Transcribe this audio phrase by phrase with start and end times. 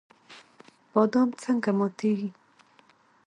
[0.91, 2.29] بادام څنګه ماتیږي؟